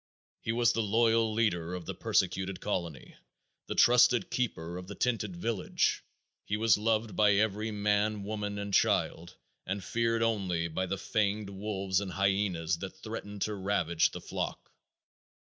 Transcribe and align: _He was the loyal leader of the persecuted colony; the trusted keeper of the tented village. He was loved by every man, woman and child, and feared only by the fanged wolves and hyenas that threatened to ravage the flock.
_He 0.41 0.51
was 0.51 0.73
the 0.73 0.81
loyal 0.81 1.31
leader 1.31 1.75
of 1.75 1.85
the 1.85 1.93
persecuted 1.93 2.59
colony; 2.59 3.17
the 3.67 3.75
trusted 3.75 4.31
keeper 4.31 4.79
of 4.79 4.87
the 4.87 4.95
tented 4.95 5.37
village. 5.37 6.03
He 6.43 6.57
was 6.57 6.75
loved 6.75 7.15
by 7.15 7.33
every 7.35 7.69
man, 7.69 8.23
woman 8.23 8.57
and 8.57 8.73
child, 8.73 9.37
and 9.67 9.83
feared 9.83 10.23
only 10.23 10.67
by 10.69 10.87
the 10.87 10.97
fanged 10.97 11.51
wolves 11.51 12.01
and 12.01 12.13
hyenas 12.13 12.79
that 12.79 12.97
threatened 13.03 13.43
to 13.43 13.53
ravage 13.53 14.09
the 14.09 14.21
flock. 14.21 14.71